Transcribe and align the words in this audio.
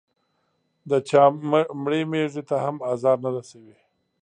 د 0.89 0.91
چا 1.09 1.23
مړې 1.83 2.01
مېږې 2.11 2.43
ته 2.49 2.55
هم 2.63 2.75
ازار 2.93 3.17
نه 3.25 3.29
رسوي. 3.35 3.75